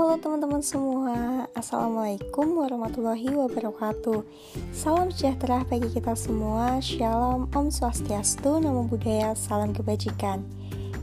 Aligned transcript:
Halo 0.00 0.16
teman-teman 0.16 0.64
semua, 0.64 1.44
Assalamualaikum 1.52 2.56
warahmatullahi 2.56 3.36
wabarakatuh. 3.36 4.24
Salam 4.72 5.12
sejahtera 5.12 5.60
bagi 5.68 5.92
kita 5.92 6.16
semua. 6.16 6.80
Shalom, 6.80 7.52
Om 7.52 7.68
Swastiastu, 7.68 8.64
Namo 8.64 8.88
Buddhaya, 8.88 9.36
Salam 9.36 9.76
Kebajikan. 9.76 10.40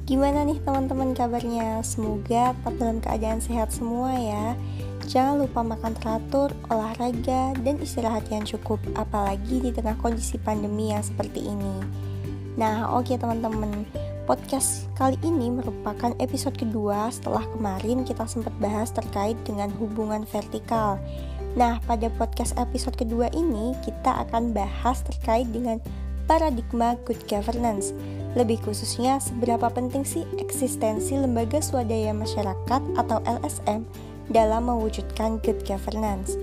Gimana 0.10 0.42
nih 0.50 0.58
teman-teman 0.66 1.14
kabarnya? 1.14 1.86
Semoga 1.86 2.58
tetap 2.58 2.74
dalam 2.82 2.98
keadaan 2.98 3.38
sehat 3.38 3.70
semua 3.70 4.18
ya. 4.18 4.58
Jangan 5.06 5.46
lupa 5.46 5.62
makan 5.62 5.94
teratur, 5.94 6.50
olahraga, 6.74 7.54
dan 7.62 7.78
istirahat 7.78 8.26
yang 8.34 8.50
cukup 8.50 8.82
Apalagi 8.98 9.62
di 9.62 9.70
tengah 9.78 9.94
kondisi 10.02 10.42
pandemi 10.42 10.90
yang 10.90 11.06
seperti 11.06 11.46
ini. 11.46 11.86
Nah 12.58 12.90
oke 12.98 13.14
okay, 13.14 13.22
teman-teman 13.22 13.86
Podcast 14.28 14.92
kali 15.00 15.16
ini 15.24 15.48
merupakan 15.48 16.12
episode 16.20 16.60
kedua 16.60 17.08
setelah 17.08 17.48
kemarin 17.56 18.04
kita 18.04 18.28
sempat 18.28 18.52
bahas 18.60 18.92
terkait 18.92 19.40
dengan 19.48 19.72
hubungan 19.80 20.28
vertikal. 20.28 21.00
Nah, 21.56 21.80
pada 21.88 22.12
podcast 22.20 22.52
episode 22.60 23.00
kedua 23.00 23.32
ini 23.32 23.72
kita 23.88 24.28
akan 24.28 24.52
bahas 24.52 25.00
terkait 25.08 25.48
dengan 25.56 25.80
paradigma 26.28 27.00
good 27.08 27.24
governance. 27.32 27.96
Lebih 28.36 28.60
khususnya, 28.68 29.24
seberapa 29.24 29.72
penting 29.72 30.04
sih 30.04 30.28
eksistensi 30.44 31.16
lembaga 31.16 31.64
swadaya 31.64 32.12
masyarakat 32.12 32.82
atau 33.00 33.24
LSM 33.24 33.88
dalam 34.28 34.68
mewujudkan 34.68 35.40
good 35.40 35.64
governance. 35.64 36.36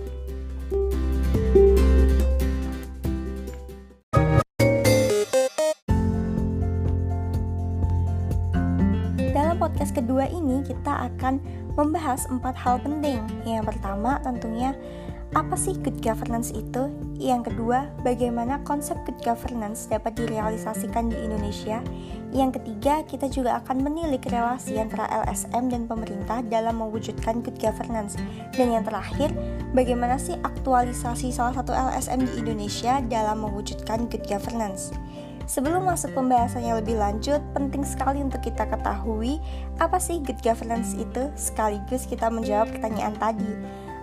Kedua 10.14 10.30
ini 10.30 10.62
kita 10.62 11.10
akan 11.10 11.42
membahas 11.74 12.30
empat 12.30 12.54
hal 12.54 12.78
penting. 12.78 13.18
Yang 13.42 13.74
pertama 13.74 14.22
tentunya 14.22 14.70
apa 15.34 15.58
sih 15.58 15.74
good 15.82 15.98
governance 15.98 16.54
itu? 16.54 16.86
Yang 17.18 17.50
kedua, 17.50 17.90
bagaimana 18.06 18.62
konsep 18.62 18.94
good 19.02 19.18
governance 19.26 19.90
dapat 19.90 20.14
direalisasikan 20.14 21.10
di 21.10 21.18
Indonesia? 21.18 21.82
Yang 22.30 22.62
ketiga, 22.62 23.02
kita 23.10 23.26
juga 23.26 23.58
akan 23.58 23.82
menilik 23.82 24.22
relasi 24.30 24.78
antara 24.78 25.10
LSM 25.26 25.66
dan 25.66 25.90
pemerintah 25.90 26.46
dalam 26.46 26.78
mewujudkan 26.78 27.42
good 27.42 27.58
governance. 27.58 28.14
Dan 28.54 28.70
yang 28.70 28.86
terakhir, 28.86 29.34
bagaimana 29.74 30.14
sih 30.14 30.38
aktualisasi 30.46 31.34
salah 31.34 31.58
satu 31.58 31.74
LSM 31.74 32.22
di 32.22 32.38
Indonesia 32.38 33.02
dalam 33.02 33.42
mewujudkan 33.42 34.06
good 34.06 34.22
governance? 34.30 34.94
Sebelum 35.44 35.84
masuk 35.84 36.16
pembahasannya 36.16 36.80
lebih 36.80 36.96
lanjut, 36.96 37.40
penting 37.52 37.84
sekali 37.84 38.24
untuk 38.24 38.40
kita 38.40 38.64
ketahui 38.64 39.36
apa 39.76 40.00
sih 40.00 40.20
good 40.24 40.40
governance 40.40 40.96
itu, 40.96 41.28
sekaligus 41.36 42.08
kita 42.08 42.32
menjawab 42.32 42.72
pertanyaan 42.72 43.12
tadi. 43.20 43.52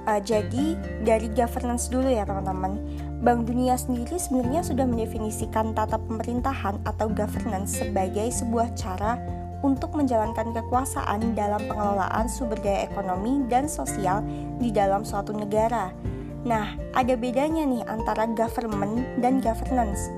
Uh, 0.06 0.18
jadi 0.22 0.78
dari 1.06 1.30
governance 1.34 1.90
dulu 1.90 2.10
ya 2.10 2.26
teman-teman. 2.26 2.78
Bank 3.22 3.46
Dunia 3.46 3.78
sendiri 3.78 4.18
sebenarnya 4.18 4.66
sudah 4.66 4.86
mendefinisikan 4.90 5.78
tata 5.78 6.02
pemerintahan 6.02 6.82
atau 6.90 7.06
governance 7.06 7.78
sebagai 7.78 8.34
sebuah 8.34 8.74
cara 8.74 9.22
untuk 9.62 9.94
menjalankan 9.94 10.58
kekuasaan 10.58 11.38
dalam 11.38 11.62
pengelolaan 11.70 12.26
sumber 12.26 12.58
daya 12.66 12.90
ekonomi 12.90 13.46
dan 13.46 13.70
sosial 13.70 14.26
di 14.58 14.74
dalam 14.74 15.06
suatu 15.06 15.38
negara. 15.38 15.94
Nah, 16.42 16.74
ada 16.98 17.14
bedanya 17.14 17.62
nih 17.70 17.86
antara 17.86 18.26
government 18.34 19.06
dan 19.22 19.38
governance 19.38 20.10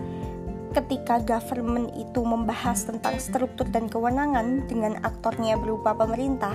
ketika 0.73 1.21
government 1.21 1.93
itu 1.93 2.25
membahas 2.25 2.89
tentang 2.89 3.21
struktur 3.21 3.69
dan 3.69 3.85
kewenangan 3.85 4.65
dengan 4.65 4.97
aktornya 5.05 5.53
berupa 5.55 5.93
pemerintah, 5.93 6.53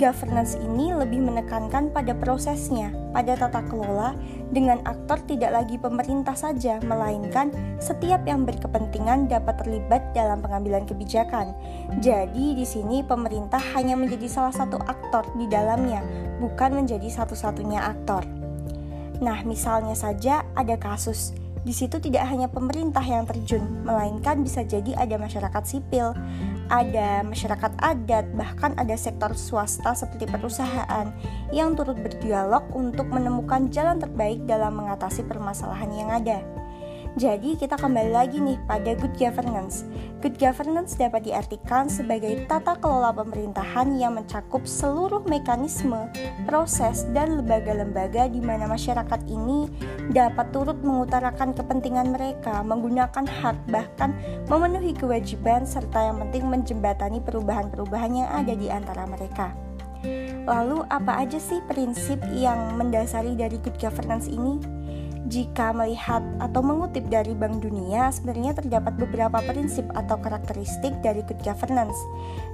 governance 0.00 0.56
ini 0.56 0.96
lebih 0.96 1.20
menekankan 1.20 1.92
pada 1.92 2.16
prosesnya, 2.16 2.88
pada 3.12 3.36
tata 3.36 3.60
kelola 3.68 4.16
dengan 4.48 4.80
aktor 4.88 5.20
tidak 5.28 5.52
lagi 5.52 5.76
pemerintah 5.76 6.32
saja, 6.32 6.80
melainkan 6.80 7.52
setiap 7.76 8.24
yang 8.24 8.48
berkepentingan 8.48 9.28
dapat 9.28 9.60
terlibat 9.60 10.00
dalam 10.16 10.40
pengambilan 10.40 10.88
kebijakan. 10.88 11.52
Jadi 12.00 12.56
di 12.56 12.64
sini 12.64 13.04
pemerintah 13.04 13.60
hanya 13.76 14.00
menjadi 14.00 14.26
salah 14.32 14.56
satu 14.56 14.80
aktor 14.88 15.28
di 15.36 15.44
dalamnya, 15.52 16.00
bukan 16.40 16.72
menjadi 16.80 17.06
satu-satunya 17.12 17.84
aktor. 17.84 18.24
Nah, 19.22 19.44
misalnya 19.46 19.94
saja 19.94 20.42
ada 20.58 20.74
kasus 20.74 21.41
di 21.62 21.70
situ 21.70 22.02
tidak 22.02 22.26
hanya 22.26 22.50
pemerintah 22.50 23.02
yang 23.06 23.22
terjun, 23.22 23.62
melainkan 23.86 24.42
bisa 24.42 24.66
jadi 24.66 24.98
ada 24.98 25.14
masyarakat 25.14 25.62
sipil, 25.62 26.10
ada 26.66 27.22
masyarakat 27.22 27.72
adat, 27.78 28.26
bahkan 28.34 28.74
ada 28.74 28.98
sektor 28.98 29.30
swasta 29.38 29.94
seperti 29.94 30.26
perusahaan 30.26 31.14
yang 31.54 31.78
turut 31.78 31.98
berdialog 32.02 32.66
untuk 32.74 33.06
menemukan 33.10 33.70
jalan 33.70 34.02
terbaik 34.02 34.42
dalam 34.46 34.74
mengatasi 34.74 35.22
permasalahan 35.22 35.90
yang 35.94 36.10
ada. 36.10 36.61
Jadi 37.12 37.60
kita 37.60 37.76
kembali 37.76 38.08
lagi 38.08 38.40
nih 38.40 38.56
pada 38.64 38.96
good 38.96 39.12
governance. 39.20 39.84
Good 40.24 40.40
governance 40.40 40.96
dapat 40.96 41.28
diartikan 41.28 41.84
sebagai 41.92 42.48
tata 42.48 42.72
kelola 42.80 43.12
pemerintahan 43.12 44.00
yang 44.00 44.16
mencakup 44.16 44.64
seluruh 44.64 45.20
mekanisme, 45.28 46.08
proses, 46.48 47.04
dan 47.12 47.36
lembaga-lembaga 47.36 48.32
di 48.32 48.40
mana 48.40 48.64
masyarakat 48.64 49.28
ini 49.28 49.68
dapat 50.08 50.56
turut 50.56 50.80
mengutarakan 50.80 51.52
kepentingan 51.52 52.16
mereka, 52.16 52.64
menggunakan 52.64 53.28
hak, 53.28 53.60
bahkan 53.68 54.16
memenuhi 54.48 54.96
kewajiban 54.96 55.68
serta 55.68 56.08
yang 56.08 56.16
penting 56.16 56.48
menjembatani 56.48 57.20
perubahan-perubahan 57.20 58.24
yang 58.24 58.30
ada 58.32 58.56
di 58.56 58.72
antara 58.72 59.04
mereka. 59.04 59.52
Lalu 60.48 60.80
apa 60.88 61.22
aja 61.22 61.36
sih 61.36 61.60
prinsip 61.68 62.18
yang 62.32 62.80
mendasari 62.80 63.36
dari 63.36 63.60
good 63.60 63.76
governance 63.76 64.32
ini? 64.32 64.81
Jika 65.32 65.72
melihat 65.72 66.20
atau 66.44 66.60
mengutip 66.60 67.08
dari 67.08 67.32
Bank 67.32 67.64
Dunia, 67.64 68.12
sebenarnya 68.12 68.52
terdapat 68.52 69.00
beberapa 69.00 69.40
prinsip 69.40 69.88
atau 69.96 70.20
karakteristik 70.20 70.92
dari 71.00 71.24
good 71.24 71.40
governance. 71.40 71.96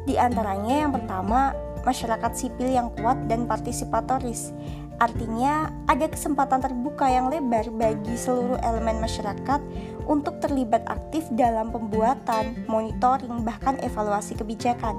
Di 0.07 0.15
antaranya 0.15 0.87
yang 0.87 0.95
pertama, 0.95 1.51
masyarakat 1.83 2.39
sipil 2.39 2.71
yang 2.71 2.95
kuat 2.95 3.19
dan 3.27 3.51
partisipatoris. 3.51 4.55
Artinya, 5.03 5.75
ada 5.91 6.07
kesempatan 6.07 6.63
terbuka 6.63 7.11
yang 7.11 7.27
lebar 7.35 7.67
bagi 7.75 8.15
seluruh 8.15 8.63
elemen 8.63 9.03
masyarakat 9.03 9.59
untuk 10.07 10.39
terlibat 10.39 10.87
aktif 10.87 11.27
dalam 11.35 11.75
pembuatan, 11.75 12.63
monitoring, 12.71 13.43
bahkan 13.43 13.75
evaluasi 13.83 14.39
kebijakan. 14.39 14.95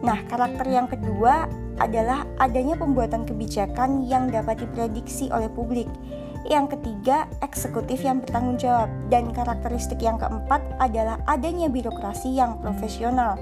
Nah, 0.00 0.24
karakter 0.24 0.72
yang 0.72 0.88
kedua 0.88 1.52
adalah 1.76 2.24
adanya 2.40 2.80
pembuatan 2.80 3.28
kebijakan 3.28 4.08
yang 4.08 4.32
dapat 4.32 4.64
diprediksi 4.64 5.28
oleh 5.28 5.52
publik. 5.52 5.88
Yang 6.44 6.76
ketiga, 6.76 7.24
eksekutif 7.40 8.04
yang 8.04 8.20
bertanggung 8.20 8.60
jawab. 8.60 8.92
Dan 9.08 9.32
karakteristik 9.32 10.04
yang 10.04 10.20
keempat 10.20 10.60
adalah 10.76 11.16
adanya 11.24 11.72
birokrasi 11.72 12.36
yang 12.36 12.60
profesional. 12.60 13.40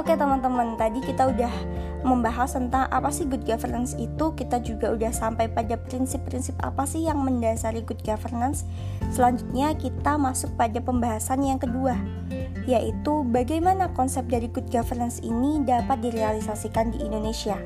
Oke 0.00 0.16
teman-teman, 0.16 0.80
tadi 0.80 1.04
kita 1.04 1.28
udah 1.28 1.52
membahas 2.00 2.56
tentang 2.56 2.88
apa 2.88 3.12
sih 3.12 3.28
good 3.28 3.44
governance 3.44 3.92
itu 4.00 4.32
Kita 4.32 4.60
juga 4.64 4.92
udah 4.96 5.12
sampai 5.12 5.52
pada 5.52 5.76
prinsip-prinsip 5.76 6.56
apa 6.64 6.88
sih 6.88 7.04
yang 7.04 7.20
mendasari 7.20 7.84
good 7.84 8.00
governance 8.00 8.64
Selanjutnya 9.12 9.76
kita 9.76 10.16
masuk 10.16 10.48
pada 10.56 10.80
pembahasan 10.80 11.44
yang 11.44 11.60
kedua 11.60 11.96
Yaitu 12.64 13.26
bagaimana 13.28 13.92
konsep 13.92 14.24
dari 14.32 14.48
good 14.48 14.68
governance 14.72 15.20
ini 15.20 15.60
dapat 15.64 16.00
direalisasikan 16.00 16.96
di 16.96 17.04
Indonesia 17.04 17.60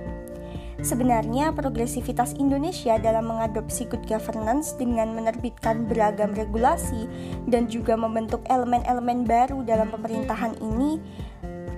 Sebenarnya 0.83 1.55
progresivitas 1.55 2.35
Indonesia 2.35 2.99
dalam 2.99 3.31
mengadopsi 3.31 3.87
good 3.87 4.03
governance 4.11 4.75
dengan 4.75 5.15
menerbitkan 5.15 5.87
beragam 5.87 6.35
regulasi 6.35 7.07
dan 7.47 7.71
juga 7.71 7.95
membentuk 7.95 8.43
elemen-elemen 8.51 9.23
baru 9.23 9.62
dalam 9.62 9.93
pemerintahan 9.95 10.59
ini 10.59 10.99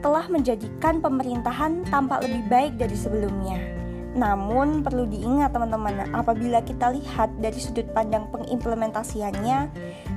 telah 0.00 0.25
menjadikan 0.32 1.04
pemerintahan 1.04 1.84
tampak 1.93 2.25
lebih 2.25 2.43
baik 2.48 2.72
dari 2.81 2.96
sebelumnya. 2.96 3.58
Namun 4.16 4.81
perlu 4.81 5.04
diingat 5.04 5.52
teman-teman, 5.52 6.08
apabila 6.16 6.64
kita 6.64 6.88
lihat 6.88 7.37
dari 7.37 7.60
sudut 7.60 7.84
pandang 7.93 8.25
pengimplementasiannya, 8.32 9.58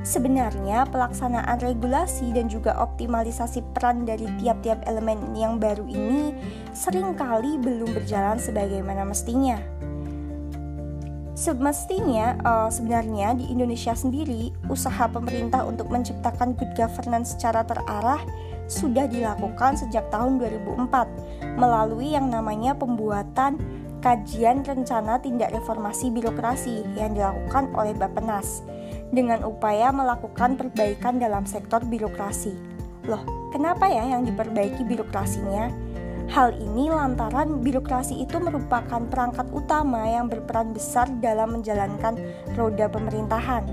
sebenarnya 0.04 0.88
pelaksanaan 0.88 1.60
regulasi 1.60 2.32
dan 2.32 2.48
juga 2.48 2.76
optimalisasi 2.80 3.64
peran 3.76 4.08
dari 4.08 4.26
tiap-tiap 4.40 4.84
elemen 4.88 5.36
yang 5.36 5.60
baru 5.60 5.84
ini 5.88 6.34
sering 6.72 7.16
kali 7.16 7.60
belum 7.60 7.92
berjalan 7.92 8.40
sebagaimana 8.40 9.04
mestinya. 9.04 9.60
Semestinya 11.40 12.36
uh, 12.44 12.68
sebenarnya 12.68 13.32
di 13.32 13.48
Indonesia 13.48 13.96
sendiri 13.96 14.52
usaha 14.68 15.08
pemerintah 15.08 15.64
untuk 15.64 15.88
menciptakan 15.88 16.52
good 16.60 16.76
governance 16.76 17.32
secara 17.32 17.64
terarah 17.64 18.20
sudah 18.68 19.08
dilakukan 19.08 19.80
sejak 19.80 20.04
tahun 20.12 20.36
2004 20.36 21.56
melalui 21.56 22.12
yang 22.12 22.28
namanya 22.28 22.76
pembuatan 22.76 23.56
kajian 24.04 24.68
rencana 24.68 25.16
tindak 25.20 25.56
reformasi 25.56 26.12
birokrasi 26.12 26.84
yang 27.00 27.16
dilakukan 27.16 27.72
oleh 27.72 27.96
Bappenas 27.96 28.64
dengan 29.10 29.42
upaya 29.46 29.90
melakukan 29.90 30.58
perbaikan 30.58 31.18
dalam 31.18 31.46
sektor 31.46 31.82
birokrasi. 31.82 32.54
Loh, 33.10 33.26
kenapa 33.50 33.90
ya 33.90 34.06
yang 34.06 34.26
diperbaiki 34.26 34.86
birokrasinya? 34.86 35.90
Hal 36.30 36.54
ini 36.62 36.94
lantaran 36.94 37.66
birokrasi 37.66 38.22
itu 38.22 38.38
merupakan 38.38 39.02
perangkat 39.10 39.50
utama 39.50 40.06
yang 40.06 40.30
berperan 40.30 40.78
besar 40.78 41.10
dalam 41.18 41.58
menjalankan 41.58 42.22
roda 42.54 42.86
pemerintahan. 42.86 43.66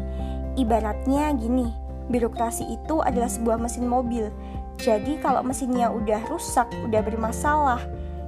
Ibaratnya 0.56 1.37
gini, 1.37 1.69
birokrasi 2.09 2.65
itu 2.65 3.05
adalah 3.05 3.29
sebuah 3.29 3.61
mesin 3.61 3.85
mobil. 3.85 4.32
Jadi 4.81 5.21
kalau 5.21 5.44
mesinnya 5.44 5.93
udah 5.93 6.25
rusak, 6.32 6.65
udah 6.89 7.05
bermasalah, 7.05 7.81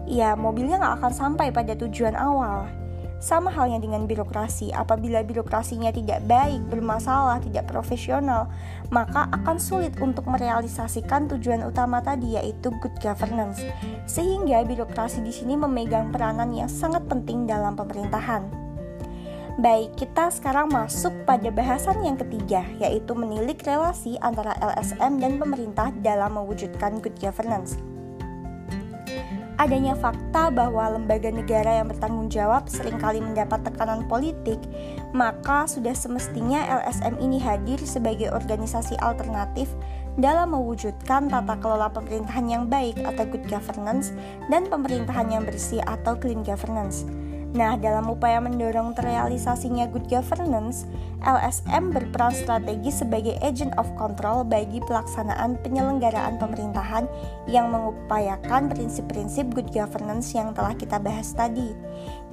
ya 0.04 0.36
mobilnya 0.36 0.76
nggak 0.76 0.96
akan 1.00 1.12
sampai 1.12 1.48
pada 1.48 1.72
tujuan 1.72 2.12
awal. 2.12 2.68
Sama 3.18 3.50
halnya 3.50 3.82
dengan 3.82 4.06
birokrasi, 4.06 4.70
apabila 4.70 5.26
birokrasinya 5.26 5.90
tidak 5.90 6.22
baik, 6.30 6.62
bermasalah, 6.70 7.42
tidak 7.42 7.66
profesional, 7.66 8.46
maka 8.94 9.26
akan 9.34 9.58
sulit 9.58 9.98
untuk 9.98 10.22
merealisasikan 10.30 11.26
tujuan 11.34 11.66
utama 11.66 11.98
tadi 11.98 12.38
yaitu 12.38 12.70
good 12.78 12.94
governance. 13.02 13.58
Sehingga 14.06 14.62
birokrasi 14.62 15.26
di 15.26 15.34
sini 15.34 15.58
memegang 15.58 16.14
peranan 16.14 16.54
yang 16.54 16.70
sangat 16.70 17.10
penting 17.10 17.50
dalam 17.50 17.74
pemerintahan. 17.74 18.46
Baik, 19.58 19.98
kita 19.98 20.30
sekarang 20.30 20.70
masuk 20.70 21.10
pada 21.26 21.50
bahasan 21.50 21.98
yang 22.06 22.14
ketiga, 22.14 22.62
yaitu 22.78 23.10
menilik 23.18 23.58
relasi 23.66 24.14
antara 24.22 24.54
LSM 24.62 25.18
dan 25.18 25.42
pemerintah 25.42 25.90
dalam 26.06 26.38
mewujudkan 26.38 27.02
good 27.02 27.18
governance 27.18 27.74
adanya 29.58 29.98
fakta 29.98 30.54
bahwa 30.54 30.94
lembaga 30.94 31.34
negara 31.34 31.82
yang 31.82 31.90
bertanggung 31.90 32.30
jawab 32.30 32.70
sering 32.70 32.94
kali 33.02 33.18
mendapat 33.18 33.58
tekanan 33.66 34.06
politik, 34.06 34.62
maka 35.10 35.66
sudah 35.66 35.92
semestinya 35.92 36.62
LSM 36.82 37.18
ini 37.18 37.42
hadir 37.42 37.82
sebagai 37.82 38.30
organisasi 38.30 38.94
alternatif 39.02 39.66
dalam 40.18 40.54
mewujudkan 40.54 41.26
tata 41.26 41.58
kelola 41.58 41.90
pemerintahan 41.90 42.46
yang 42.46 42.64
baik 42.70 42.98
atau 43.02 43.26
good 43.26 43.42
governance 43.50 44.14
dan 44.46 44.66
pemerintahan 44.66 45.30
yang 45.30 45.42
bersih 45.42 45.82
atau 45.86 46.14
clean 46.14 46.46
governance. 46.46 47.06
Nah, 47.56 47.80
dalam 47.80 48.12
upaya 48.12 48.44
mendorong 48.44 48.92
terrealisasinya 48.92 49.88
good 49.88 50.04
governance, 50.12 50.84
LSM 51.24 51.96
berperan 51.96 52.36
strategis 52.36 53.00
sebagai 53.00 53.40
agent 53.40 53.72
of 53.80 53.88
control 53.96 54.44
bagi 54.44 54.84
pelaksanaan 54.84 55.56
penyelenggaraan 55.64 56.36
pemerintahan 56.36 57.08
yang 57.48 57.72
mengupayakan 57.72 58.68
prinsip-prinsip 58.68 59.48
good 59.56 59.72
governance 59.72 60.36
yang 60.36 60.52
telah 60.52 60.76
kita 60.76 61.00
bahas 61.00 61.32
tadi. 61.32 61.72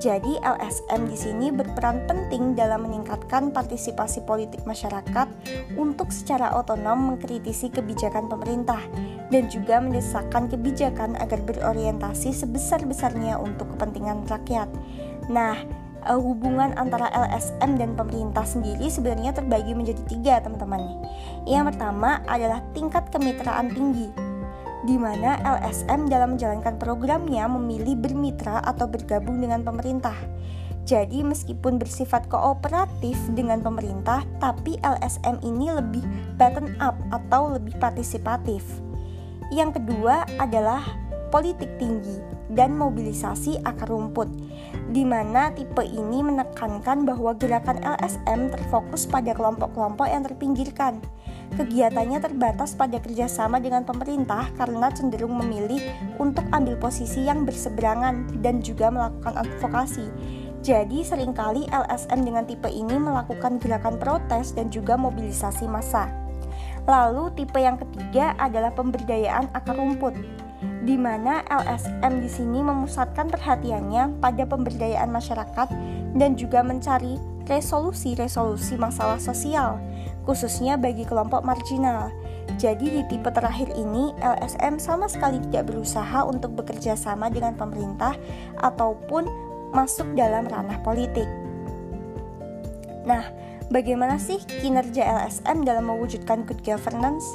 Jadi, 0.04 0.36
LSM 0.44 1.08
di 1.08 1.16
sini 1.16 1.48
berperan 1.48 2.04
penting 2.12 2.52
dalam 2.52 2.84
meningkatkan 2.84 3.56
partisipasi 3.56 4.20
politik 4.28 4.68
masyarakat 4.68 5.32
untuk 5.80 6.12
secara 6.12 6.52
otonom 6.60 7.16
mengkritisi 7.16 7.72
kebijakan 7.72 8.28
pemerintah 8.28 8.84
dan 9.32 9.48
juga 9.48 9.80
mendesakkan 9.80 10.52
kebijakan 10.52 11.16
agar 11.18 11.40
berorientasi 11.42 12.36
sebesar-besarnya 12.36 13.40
untuk 13.40 13.72
kepentingan 13.74 14.28
rakyat. 14.28 14.68
Nah, 15.32 15.58
uh, 16.06 16.20
hubungan 16.22 16.78
antara 16.78 17.10
LSM 17.12 17.82
dan 17.82 17.98
pemerintah 17.98 18.46
sendiri 18.46 18.88
sebenarnya 18.88 19.34
terbagi 19.34 19.74
menjadi 19.74 20.02
tiga 20.06 20.34
teman-teman. 20.46 21.02
Yang 21.50 21.74
pertama 21.74 22.22
adalah 22.30 22.62
tingkat 22.78 23.10
kemitraan 23.10 23.74
tinggi, 23.74 24.10
di 24.86 24.96
mana 24.96 25.42
LSM 25.42 26.08
dalam 26.08 26.38
menjalankan 26.38 26.78
programnya 26.78 27.50
memilih 27.50 27.98
bermitra 27.98 28.62
atau 28.62 28.86
bergabung 28.86 29.42
dengan 29.42 29.66
pemerintah. 29.66 30.16
Jadi 30.86 31.26
meskipun 31.26 31.82
bersifat 31.82 32.30
kooperatif 32.30 33.18
dengan 33.34 33.58
pemerintah, 33.66 34.22
tapi 34.38 34.78
LSM 34.86 35.42
ini 35.42 35.74
lebih 35.74 36.06
button 36.38 36.78
up 36.78 36.94
atau 37.10 37.58
lebih 37.58 37.74
partisipatif. 37.82 38.62
Yang 39.50 39.82
kedua 39.82 40.30
adalah 40.38 40.86
politik 41.34 41.82
tinggi 41.82 42.22
dan 42.54 42.78
mobilisasi 42.78 43.66
akar 43.66 43.90
rumput, 43.90 44.30
di 44.92 45.04
mana 45.04 45.52
tipe 45.52 45.84
ini 45.84 46.22
menekankan 46.22 47.04
bahwa 47.04 47.36
gerakan 47.36 47.82
LSM 47.84 48.54
terfokus 48.54 49.08
pada 49.10 49.36
kelompok-kelompok 49.36 50.08
yang 50.08 50.24
terpinggirkan. 50.24 51.04
Kegiatannya 51.56 52.20
terbatas 52.20 52.74
pada 52.74 52.98
kerjasama 53.00 53.62
dengan 53.62 53.86
pemerintah 53.86 54.50
karena 54.60 54.92
cenderung 54.92 55.38
memilih 55.40 55.80
untuk 56.18 56.44
ambil 56.52 56.76
posisi 56.76 57.24
yang 57.24 57.48
berseberangan 57.48 58.42
dan 58.44 58.60
juga 58.60 58.92
melakukan 58.92 59.40
advokasi. 59.40 60.08
Jadi 60.66 61.06
sering 61.06 61.38
kali 61.38 61.70
LSM 61.70 62.26
dengan 62.26 62.50
tipe 62.50 62.66
ini 62.66 62.98
melakukan 62.98 63.62
gerakan 63.62 64.02
protes 64.02 64.58
dan 64.58 64.74
juga 64.74 64.98
mobilisasi 64.98 65.70
massa. 65.70 66.10
Lalu 66.86 67.34
tipe 67.34 67.58
yang 67.58 67.78
ketiga 67.82 68.38
adalah 68.38 68.74
pemberdayaan 68.74 69.50
akar 69.54 69.78
rumput 69.78 70.14
di 70.86 70.96
mana 70.96 71.42
LSM 71.50 72.22
di 72.22 72.30
sini 72.30 72.62
memusatkan 72.62 73.28
perhatiannya 73.34 74.22
pada 74.22 74.46
pemberdayaan 74.46 75.10
masyarakat 75.10 75.68
dan 76.14 76.38
juga 76.38 76.62
mencari 76.62 77.18
resolusi-resolusi 77.50 78.78
masalah 78.78 79.18
sosial, 79.18 79.82
khususnya 80.30 80.78
bagi 80.78 81.06
kelompok 81.06 81.42
marginal. 81.42 82.14
Jadi 82.62 83.02
di 83.02 83.02
tipe 83.10 83.30
terakhir 83.34 83.74
ini, 83.74 84.14
LSM 84.22 84.78
sama 84.78 85.10
sekali 85.10 85.42
tidak 85.50 85.74
berusaha 85.74 86.22
untuk 86.26 86.54
bekerja 86.54 86.94
sama 86.94 87.34
dengan 87.34 87.58
pemerintah 87.58 88.14
ataupun 88.62 89.26
masuk 89.74 90.06
dalam 90.14 90.46
ranah 90.46 90.78
politik. 90.86 91.26
Nah, 93.06 93.30
bagaimana 93.70 94.18
sih 94.22 94.42
kinerja 94.62 95.06
LSM 95.26 95.66
dalam 95.66 95.90
mewujudkan 95.90 96.46
good 96.46 96.62
governance? 96.62 97.26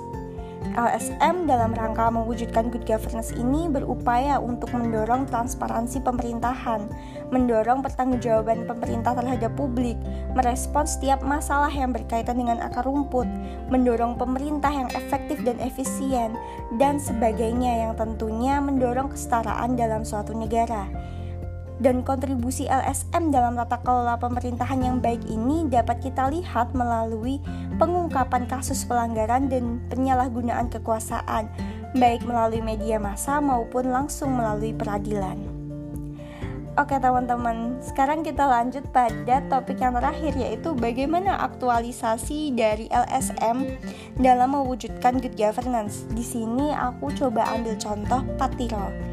LSM 0.74 1.50
dalam 1.50 1.74
rangka 1.74 2.10
mewujudkan 2.10 2.70
good 2.70 2.86
governance 2.86 3.34
ini 3.34 3.66
berupaya 3.66 4.38
untuk 4.38 4.70
mendorong 4.70 5.26
transparansi 5.26 6.02
pemerintahan, 6.02 6.86
mendorong 7.34 7.82
pertanggungjawaban 7.82 8.66
pemerintah 8.70 9.18
terhadap 9.18 9.52
publik, 9.58 9.98
merespon 10.38 10.86
setiap 10.86 11.22
masalah 11.26 11.70
yang 11.70 11.90
berkaitan 11.90 12.38
dengan 12.38 12.62
akar 12.62 12.86
rumput, 12.86 13.26
mendorong 13.70 14.14
pemerintah 14.14 14.70
yang 14.70 14.90
efektif 14.94 15.42
dan 15.42 15.58
efisien, 15.58 16.38
dan 16.78 17.02
sebagainya 17.02 17.88
yang 17.88 17.92
tentunya 17.98 18.62
mendorong 18.62 19.10
kesetaraan 19.10 19.74
dalam 19.74 20.06
suatu 20.06 20.36
negara 20.36 20.86
dan 21.80 22.04
kontribusi 22.04 22.68
LSM 22.68 23.32
dalam 23.32 23.56
tata 23.56 23.80
kelola 23.80 24.20
pemerintahan 24.20 24.84
yang 24.84 24.96
baik 25.00 25.24
ini 25.26 25.64
dapat 25.66 26.04
kita 26.04 26.28
lihat 26.28 26.76
melalui 26.76 27.40
pengungkapan 27.80 28.44
kasus 28.44 28.84
pelanggaran 28.84 29.48
dan 29.48 29.80
penyalahgunaan 29.88 30.68
kekuasaan, 30.68 31.48
baik 31.96 32.22
melalui 32.28 32.60
media 32.60 33.00
massa 33.00 33.40
maupun 33.40 33.88
langsung 33.88 34.36
melalui 34.36 34.76
peradilan. 34.76 35.60
Oke 36.78 36.96
teman-teman, 37.02 37.82
sekarang 37.82 38.22
kita 38.22 38.46
lanjut 38.46 38.86
pada 38.94 39.42
topik 39.50 39.82
yang 39.82 39.98
terakhir 39.98 40.32
yaitu 40.38 40.70
bagaimana 40.72 41.34
aktualisasi 41.42 42.54
dari 42.54 42.86
LSM 42.88 43.74
dalam 44.22 44.54
mewujudkan 44.54 45.18
good 45.18 45.34
governance. 45.34 46.06
Di 46.14 46.22
sini 46.22 46.70
aku 46.70 47.10
coba 47.18 47.42
ambil 47.58 47.74
contoh 47.74 48.22
Patiro. 48.38 49.09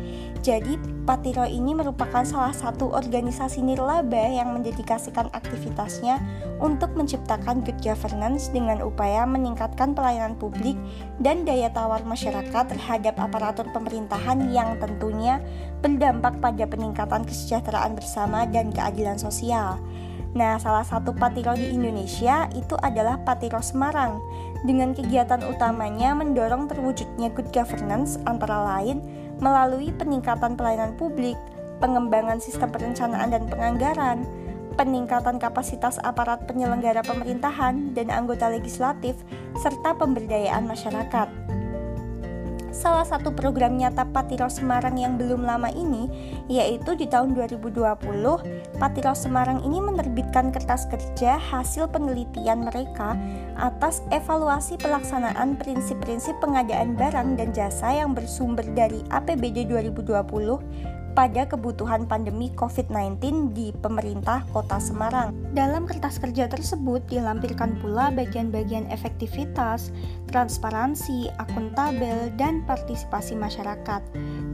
Jadi, 0.47 0.79
Patiro 1.03 1.43
ini 1.43 1.75
merupakan 1.75 2.23
salah 2.23 2.55
satu 2.55 2.95
organisasi 2.95 3.59
nirlaba 3.59 4.31
yang 4.31 4.55
mendedikasikan 4.55 5.27
aktivitasnya 5.35 6.23
untuk 6.63 6.95
menciptakan 6.95 7.67
good 7.67 7.75
governance 7.83 8.47
dengan 8.47 8.79
upaya 8.79 9.27
meningkatkan 9.27 9.91
pelayanan 9.91 10.39
publik 10.39 10.79
dan 11.19 11.43
daya 11.43 11.67
tawar 11.75 11.99
masyarakat 12.07 12.63
terhadap 12.63 13.19
aparatur 13.19 13.67
pemerintahan 13.75 14.47
yang 14.55 14.79
tentunya 14.79 15.43
berdampak 15.83 16.39
pada 16.39 16.63
peningkatan 16.63 17.27
kesejahteraan 17.27 17.99
bersama 17.99 18.47
dan 18.47 18.71
keadilan 18.71 19.19
sosial. 19.19 19.83
Nah, 20.31 20.55
salah 20.63 20.87
satu 20.87 21.11
patiro 21.11 21.59
di 21.59 21.75
Indonesia 21.75 22.47
itu 22.55 22.79
adalah 22.79 23.19
Patiro 23.19 23.59
Semarang 23.59 24.23
dengan 24.63 24.95
kegiatan 24.95 25.43
utamanya 25.43 26.15
mendorong 26.15 26.71
terwujudnya 26.71 27.35
good 27.35 27.51
governance 27.51 28.15
antara 28.23 28.63
lain 28.63 29.16
melalui 29.39 29.93
peningkatan 29.95 30.57
pelayanan 30.57 30.93
publik, 30.95 31.37
pengembangan 31.81 32.41
sistem 32.41 32.69
perencanaan 32.73 33.29
dan 33.33 33.43
penganggaran, 33.45 34.25
peningkatan 34.77 35.41
kapasitas 35.41 35.97
aparat 36.05 36.45
penyelenggara 36.45 37.01
pemerintahan 37.01 37.97
dan 37.97 38.13
anggota 38.13 38.47
legislatif, 38.47 39.17
serta 39.57 39.97
pemberdayaan 39.97 40.69
masyarakat. 40.69 41.56
Salah 42.77 43.09
satu 43.09 43.33
program 43.33 43.73
nyata 43.73 44.05
Patiro 44.05 44.45
Semarang 44.53 45.01
yang 45.01 45.17
belum 45.17 45.41
lama 45.41 45.65
ini, 45.73 46.05
yaitu 46.45 46.93
di 46.93 47.09
tahun 47.09 47.33
2020, 47.33 47.73
Patiro 48.77 49.17
Semarang 49.17 49.65
ini 49.65 49.81
menerbitkan 49.81 50.53
kertas 50.53 50.85
kerja 50.85 51.41
hasil 51.41 51.89
penelitian 51.89 52.69
mereka 52.69 53.17
atas 53.57 54.05
evaluasi 54.13 54.77
pelaksanaan 54.77 55.57
prinsip-prinsip 55.57 56.37
pengadaan 56.37 56.93
barang 56.93 57.41
dan 57.41 57.49
jasa 57.49 57.97
yang 57.97 58.13
bersumber 58.13 58.61
dari 58.77 59.01
APBD 59.09 59.65
2020 59.65 60.96
kepada 61.17 61.49
kebutuhan 61.49 62.05
pandemi 62.05 62.53
COVID-19 62.53 63.49
di 63.57 63.73
pemerintah 63.81 64.45
Kota 64.53 64.77
Semarang. 64.77 65.33
Dalam 65.49 65.89
kertas 65.89 66.21
kerja 66.21 66.45
tersebut 66.45 67.01
dilampirkan 67.09 67.73
pula 67.81 68.13
bagian-bagian 68.13 68.85
efektivitas, 68.93 69.89
transparansi, 70.29 71.33
akuntabel, 71.41 72.29
dan 72.37 72.61
partisipasi 72.69 73.33
masyarakat. 73.33 74.05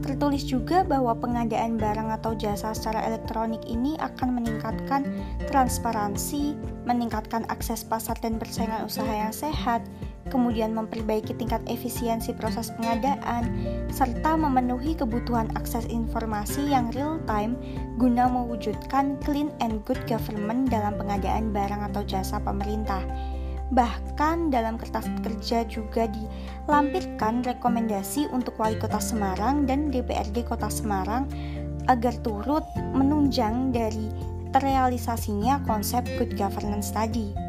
Tertulis 0.08 0.48
juga 0.48 0.80
bahwa 0.88 1.12
pengadaan 1.12 1.76
barang 1.76 2.08
atau 2.16 2.32
jasa 2.32 2.72
secara 2.72 3.12
elektronik 3.12 3.60
ini 3.68 4.00
akan 4.00 4.40
meningkatkan 4.40 5.04
transparansi, 5.52 6.56
meningkatkan 6.88 7.44
akses 7.52 7.84
pasar 7.84 8.16
dan 8.24 8.40
persaingan 8.40 8.88
usaha 8.88 9.12
yang 9.12 9.36
sehat, 9.36 9.84
kemudian 10.28 10.72
memperbaiki 10.72 11.36
tingkat 11.36 11.60
efisiensi 11.68 12.32
proses 12.36 12.72
pengadaan, 12.76 13.48
serta 13.90 14.36
memenuhi 14.38 14.96
kebutuhan 14.96 15.50
akses 15.56 15.84
informasi 15.88 16.70
yang 16.70 16.88
real 16.92 17.20
time 17.28 17.56
guna 17.96 18.28
mewujudkan 18.28 19.20
clean 19.24 19.52
and 19.60 19.84
good 19.88 20.00
government 20.08 20.68
dalam 20.72 20.96
pengadaan 20.96 21.52
barang 21.52 21.92
atau 21.92 22.02
jasa 22.04 22.40
pemerintah. 22.40 23.02
Bahkan 23.72 24.52
dalam 24.52 24.76
kertas 24.76 25.08
kerja 25.24 25.64
juga 25.66 26.06
dilampirkan 26.06 27.42
rekomendasi 27.42 28.28
untuk 28.30 28.54
Wali 28.60 28.76
Kota 28.76 29.00
Semarang 29.00 29.64
dan 29.64 29.88
DPRD 29.88 30.44
Kota 30.44 30.68
Semarang 30.68 31.26
agar 31.88 32.16
turut 32.20 32.64
menunjang 32.94 33.72
dari 33.72 34.08
terrealisasinya 34.54 35.64
konsep 35.66 36.06
good 36.16 36.38
governance 36.38 36.94
tadi. 36.94 37.43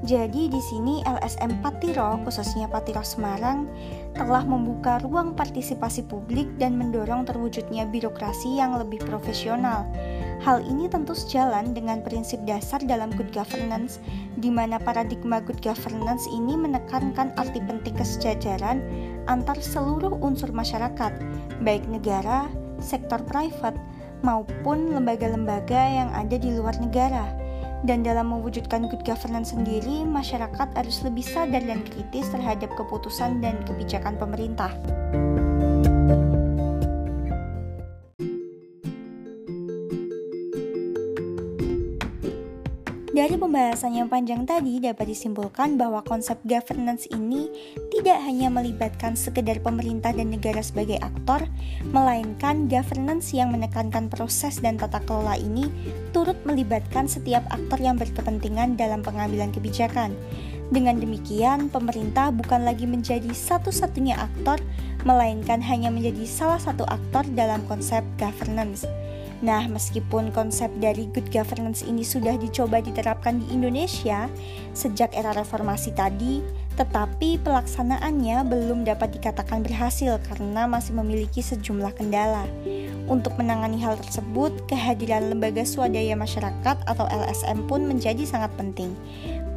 Jadi 0.00 0.48
di 0.48 0.60
sini 0.64 1.04
LSM 1.04 1.60
Patiro, 1.60 2.16
khususnya 2.24 2.64
Patiro 2.72 3.04
Semarang, 3.04 3.68
telah 4.16 4.40
membuka 4.48 4.96
ruang 5.04 5.36
partisipasi 5.36 6.08
publik 6.08 6.48
dan 6.56 6.80
mendorong 6.80 7.28
terwujudnya 7.28 7.84
birokrasi 7.84 8.56
yang 8.56 8.80
lebih 8.80 8.96
profesional. 9.04 9.84
Hal 10.40 10.64
ini 10.64 10.88
tentu 10.88 11.12
sejalan 11.12 11.76
dengan 11.76 12.00
prinsip 12.00 12.40
dasar 12.48 12.80
dalam 12.80 13.12
good 13.12 13.28
governance, 13.28 14.00
di 14.40 14.48
mana 14.48 14.80
paradigma 14.80 15.36
good 15.44 15.60
governance 15.60 16.24
ini 16.32 16.56
menekankan 16.56 17.36
arti 17.36 17.60
penting 17.60 17.92
kesejajaran 17.92 18.80
antar 19.28 19.60
seluruh 19.60 20.16
unsur 20.24 20.48
masyarakat, 20.48 21.12
baik 21.60 21.84
negara, 21.92 22.48
sektor 22.80 23.20
private, 23.28 23.76
maupun 24.24 24.96
lembaga-lembaga 24.96 25.80
yang 25.92 26.08
ada 26.16 26.40
di 26.40 26.56
luar 26.56 26.72
negara. 26.80 27.39
Dan 27.80 28.04
dalam 28.04 28.28
mewujudkan 28.28 28.92
good 28.92 29.00
governance 29.08 29.56
sendiri, 29.56 30.04
masyarakat 30.04 30.68
harus 30.76 31.00
lebih 31.00 31.24
sadar 31.24 31.64
dan 31.64 31.80
kritis 31.88 32.28
terhadap 32.28 32.68
keputusan 32.76 33.40
dan 33.40 33.56
kebijakan 33.64 34.20
pemerintah. 34.20 34.68
Dari 43.20 43.36
pembahasan 43.36 44.00
yang 44.00 44.08
panjang 44.08 44.48
tadi 44.48 44.80
dapat 44.80 45.12
disimpulkan 45.12 45.76
bahwa 45.76 46.00
konsep 46.00 46.40
governance 46.48 47.04
ini 47.12 47.52
tidak 47.92 48.16
hanya 48.24 48.48
melibatkan 48.48 49.12
sekedar 49.12 49.60
pemerintah 49.60 50.16
dan 50.16 50.32
negara 50.32 50.64
sebagai 50.64 50.96
aktor, 51.04 51.44
melainkan 51.92 52.64
governance 52.64 53.36
yang 53.36 53.52
menekankan 53.52 54.08
proses 54.08 54.64
dan 54.64 54.80
tata 54.80 55.04
kelola 55.04 55.36
ini 55.36 55.68
turut 56.16 56.40
melibatkan 56.48 57.04
setiap 57.04 57.44
aktor 57.52 57.76
yang 57.84 58.00
berkepentingan 58.00 58.80
dalam 58.80 59.04
pengambilan 59.04 59.52
kebijakan. 59.52 60.16
Dengan 60.72 60.96
demikian, 60.96 61.68
pemerintah 61.68 62.32
bukan 62.32 62.64
lagi 62.64 62.88
menjadi 62.88 63.36
satu-satunya 63.36 64.16
aktor, 64.16 64.56
melainkan 65.04 65.60
hanya 65.60 65.92
menjadi 65.92 66.24
salah 66.24 66.56
satu 66.56 66.88
aktor 66.88 67.28
dalam 67.36 67.60
konsep 67.68 68.00
governance. 68.16 68.88
Nah, 69.40 69.64
meskipun 69.64 70.36
konsep 70.36 70.68
dari 70.84 71.08
good 71.16 71.32
governance 71.32 71.80
ini 71.80 72.04
sudah 72.04 72.36
dicoba 72.36 72.84
diterapkan 72.84 73.40
di 73.40 73.56
Indonesia 73.56 74.28
sejak 74.76 75.16
era 75.16 75.32
reformasi 75.32 75.96
tadi, 75.96 76.44
tetapi 76.76 77.40
pelaksanaannya 77.40 78.44
belum 78.44 78.84
dapat 78.84 79.16
dikatakan 79.16 79.64
berhasil 79.64 80.20
karena 80.28 80.68
masih 80.68 80.92
memiliki 80.96 81.40
sejumlah 81.40 81.92
kendala. 81.96 82.44
Untuk 83.08 83.34
menangani 83.40 83.80
hal 83.80 83.96
tersebut, 83.98 84.68
kehadiran 84.68 85.32
lembaga 85.32 85.64
swadaya 85.64 86.14
masyarakat 86.14 86.76
atau 86.84 87.04
LSM 87.08 87.64
pun 87.64 87.88
menjadi 87.88 88.22
sangat 88.28 88.52
penting. 88.60 88.92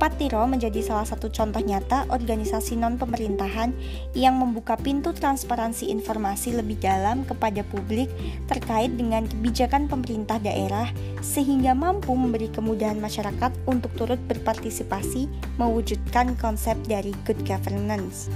Patiro 0.04 0.44
menjadi 0.44 0.84
salah 0.84 1.08
satu 1.08 1.32
contoh 1.32 1.64
nyata 1.64 2.04
organisasi 2.12 2.76
non-pemerintahan 2.76 3.72
yang 4.12 4.36
membuka 4.36 4.76
pintu 4.76 5.16
transparansi 5.16 5.88
informasi 5.96 6.60
lebih 6.60 6.76
dalam 6.84 7.24
kepada 7.24 7.64
publik 7.64 8.12
terkait 8.52 8.92
dengan 9.00 9.24
kebijakan 9.24 9.88
pemerintah 9.88 10.44
daerah 10.44 10.92
sehingga 11.24 11.72
mampu 11.72 12.12
memberi 12.20 12.52
kemudahan 12.52 13.00
masyarakat 13.00 13.56
untuk 13.64 13.96
turut 13.96 14.20
berpartisipasi 14.28 15.32
mewujudkan 15.56 16.36
konsep 16.36 16.76
dari 16.84 17.16
good 17.24 17.40
governance. 17.48 18.28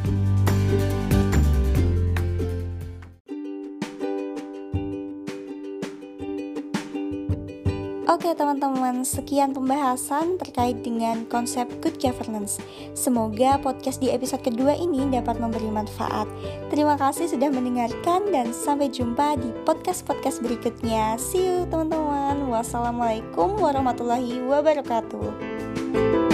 Oke 8.07 8.31
teman-teman, 8.31 9.03
sekian 9.03 9.51
pembahasan 9.51 10.39
terkait 10.39 10.79
dengan 10.79 11.27
konsep 11.27 11.67
good 11.83 11.99
governance. 11.99 12.55
Semoga 12.95 13.59
podcast 13.59 13.99
di 13.99 14.07
episode 14.07 14.47
kedua 14.47 14.79
ini 14.79 15.11
dapat 15.11 15.43
memberi 15.43 15.67
manfaat. 15.67 16.23
Terima 16.71 16.95
kasih 16.95 17.27
sudah 17.27 17.51
mendengarkan 17.51 18.31
dan 18.31 18.55
sampai 18.55 18.87
jumpa 18.87 19.35
di 19.43 19.51
podcast-podcast 19.67 20.39
berikutnya. 20.39 21.19
See 21.19 21.43
you 21.43 21.67
teman-teman. 21.67 22.47
Wassalamualaikum 22.47 23.59
warahmatullahi 23.59 24.39
wabarakatuh. 24.39 26.26